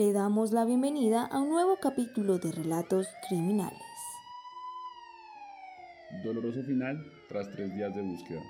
[0.00, 3.82] le damos la bienvenida a un nuevo capítulo de Relatos Criminales.
[6.24, 8.40] Doloroso final tras tres días de búsqueda.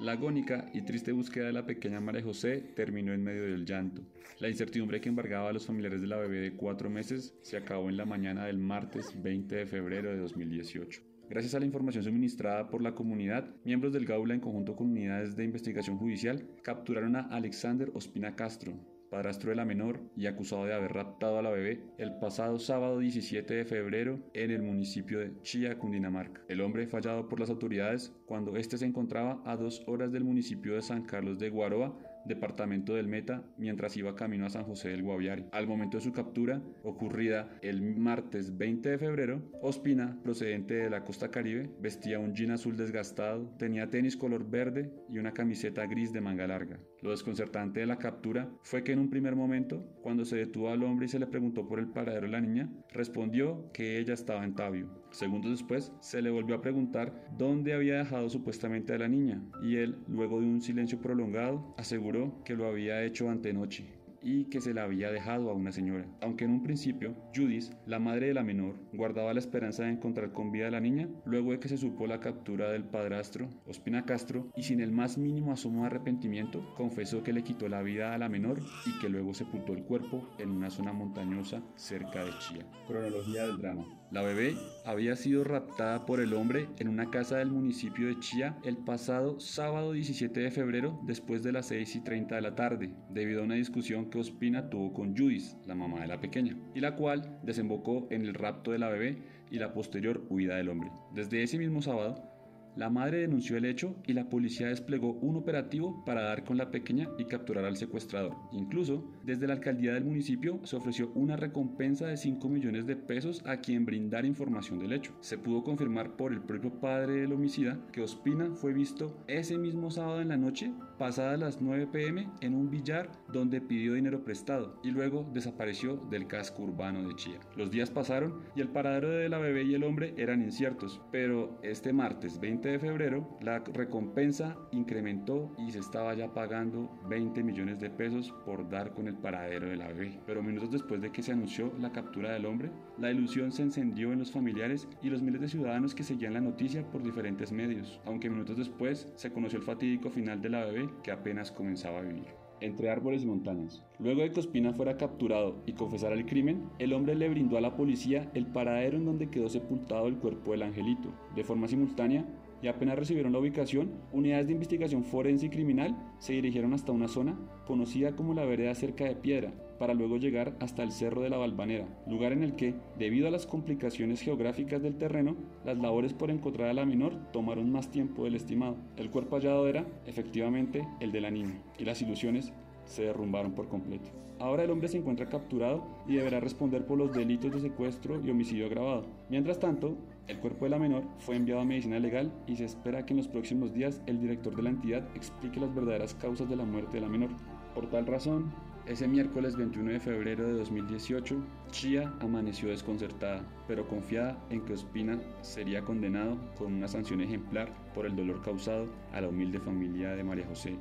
[0.00, 4.00] La agónica y triste búsqueda de la pequeña María José terminó en medio del llanto.
[4.38, 7.90] La incertidumbre que embargaba a los familiares de la bebé de cuatro meses se acabó
[7.90, 11.02] en la mañana del martes 20 de febrero de 2018.
[11.28, 15.36] Gracias a la información suministrada por la comunidad, miembros del Gaula en conjunto con unidades
[15.36, 18.72] de investigación judicial capturaron a Alexander Ospina Castro,
[19.10, 22.98] padrastro de la menor y acusado de haber raptado a la bebé el pasado sábado
[22.98, 26.42] 17 de febrero en el municipio de Chía, Cundinamarca.
[26.48, 30.74] El hombre fallado por las autoridades cuando éste se encontraba a dos horas del municipio
[30.74, 31.96] de San Carlos de Guaroa
[32.28, 35.46] departamento del Meta, mientras iba camino a San José del Guaviare.
[35.52, 41.04] Al momento de su captura, ocurrida el martes 20 de febrero, Ospina, procedente de la
[41.04, 46.12] costa caribe, vestía un jean azul desgastado, tenía tenis color verde y una camiseta gris
[46.12, 46.78] de manga larga.
[47.00, 50.82] Lo desconcertante de la captura fue que en un primer momento, cuando se detuvo al
[50.82, 54.44] hombre y se le preguntó por el paradero de la niña, respondió que ella estaba
[54.44, 54.88] en Tabio.
[55.10, 59.76] Segundos después, se le volvió a preguntar dónde había dejado supuestamente a la niña, y
[59.76, 64.74] él, luego de un silencio prolongado, aseguró que lo había hecho antenoche y que se
[64.74, 66.06] la había dejado a una señora.
[66.20, 70.32] Aunque en un principio, Judith, la madre de la menor, guardaba la esperanza de encontrar
[70.32, 74.04] con vida a la niña, luego de que se supo la captura del padrastro, Ospina
[74.04, 78.14] Castro, y sin el más mínimo asomo de arrepentimiento, confesó que le quitó la vida
[78.14, 82.32] a la menor y que luego sepultó el cuerpo en una zona montañosa cerca de
[82.38, 82.66] Chía.
[82.86, 83.84] Cronología del drama.
[84.10, 84.56] La bebé
[84.86, 89.38] había sido raptada por el hombre en una casa del municipio de Chía el pasado
[89.38, 93.44] sábado 17 de febrero después de las 6 y 30 de la tarde, debido a
[93.44, 97.38] una discusión que Ospina tuvo con Judith, la mamá de la pequeña, y la cual
[97.42, 100.90] desembocó en el rapto de la bebé y la posterior huida del hombre.
[101.12, 102.37] Desde ese mismo sábado,
[102.78, 106.70] la madre denunció el hecho y la policía desplegó un operativo para dar con la
[106.70, 108.36] pequeña y capturar al secuestrador.
[108.52, 113.42] Incluso, desde la alcaldía del municipio se ofreció una recompensa de 5 millones de pesos
[113.46, 115.12] a quien brindara información del hecho.
[115.20, 119.90] Se pudo confirmar por el propio padre del homicida que Ospina fue visto ese mismo
[119.90, 124.78] sábado en la noche, pasadas las 9 pm, en un billar donde pidió dinero prestado
[124.84, 127.40] y luego desapareció del casco urbano de Chía.
[127.56, 131.58] Los días pasaron y el paradero de la bebé y el hombre eran inciertos, pero
[131.64, 137.80] este martes 20 de febrero, la recompensa incrementó y se estaba ya pagando 20 millones
[137.80, 140.20] de pesos por dar con el paradero de la bebé.
[140.26, 144.12] Pero minutos después de que se anunció la captura del hombre, la ilusión se encendió
[144.12, 148.00] en los familiares y los miles de ciudadanos que seguían la noticia por diferentes medios,
[148.04, 152.02] aunque minutos después se conoció el fatídico final de la bebé que apenas comenzaba a
[152.02, 152.26] vivir
[152.60, 153.82] entre árboles y montañas.
[153.98, 157.60] Luego de que Ospina fuera capturado y confesara el crimen, el hombre le brindó a
[157.60, 161.12] la policía el paradero en donde quedó sepultado el cuerpo del angelito.
[161.34, 162.24] De forma simultánea,
[162.62, 167.08] y apenas recibieron la ubicación, unidades de investigación forense y criminal se dirigieron hasta una
[167.08, 171.30] zona conocida como la vereda cerca de Piedra, para luego llegar hasta el Cerro de
[171.30, 176.12] la Balvanera, lugar en el que, debido a las complicaciones geográficas del terreno, las labores
[176.12, 178.76] por encontrar a la menor tomaron más tiempo del estimado.
[178.96, 182.52] El cuerpo hallado era, efectivamente, el de la niña, y las ilusiones
[182.88, 184.10] se derrumbaron por completo.
[184.40, 188.30] Ahora el hombre se encuentra capturado y deberá responder por los delitos de secuestro y
[188.30, 189.06] homicidio agravado.
[189.28, 189.96] Mientras tanto,
[190.28, 193.16] el cuerpo de la menor fue enviado a medicina legal y se espera que en
[193.16, 196.98] los próximos días el director de la entidad explique las verdaderas causas de la muerte
[196.98, 197.30] de la menor.
[197.74, 198.52] Por tal razón,
[198.86, 201.36] ese miércoles 21 de febrero de 2018,
[201.72, 208.06] Chia amaneció desconcertada, pero confiada en que Ospina sería condenado con una sanción ejemplar por
[208.06, 210.78] el dolor causado a la humilde familia de María José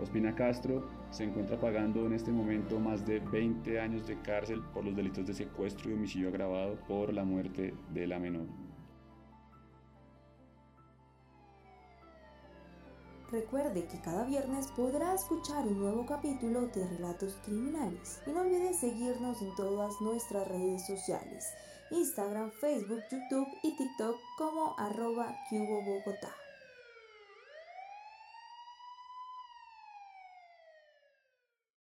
[0.00, 4.84] Ospina Castro se encuentra pagando en este momento más de 20 años de cárcel por
[4.84, 8.46] los delitos de secuestro y homicidio agravado por la muerte de la menor.
[13.30, 18.20] Recuerde que cada viernes podrá escuchar un nuevo capítulo de Relatos Criminales.
[18.26, 21.46] Y no olvide seguirnos en todas nuestras redes sociales,
[21.92, 25.36] Instagram, Facebook, YouTube y TikTok como arroba.